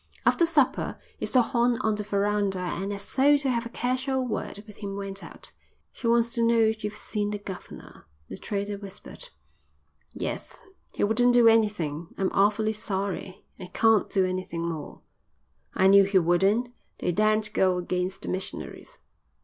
[0.25, 4.25] After supper he saw Horn on the verandah and, as though to have a casual
[4.25, 5.51] word with him, went out.
[5.93, 9.29] "She wants to know if you've seen the governor," the trader whispered.
[10.11, 10.59] "Yes.
[10.95, 12.15] He wouldn't do anything.
[12.17, 15.01] I'm awfully sorry, I can't do anything more."
[15.75, 16.69] "I knew he wouldn't.
[16.97, 18.97] They daren't go against the missionaries."